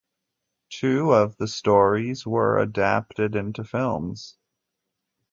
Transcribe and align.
Two 0.71 1.13
of 1.13 1.37
the 1.37 1.47
stories 1.47 2.25
were 2.25 2.57
adapted 2.57 3.35
into 3.35 3.63
films. 3.63 4.35